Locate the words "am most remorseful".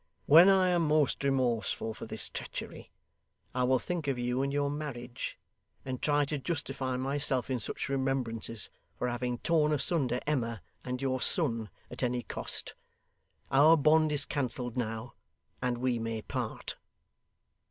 0.69-1.93